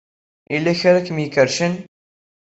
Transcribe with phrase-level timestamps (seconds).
[0.53, 1.73] Yella kra ay kem-ikerrcen.